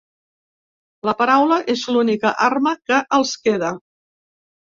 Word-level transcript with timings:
La 1.09 1.13
paraula 1.19 1.59
és 1.73 1.83
l’única 1.95 2.33
arma 2.47 2.73
que 2.91 3.01
els 3.19 3.37
queda… 3.45 3.73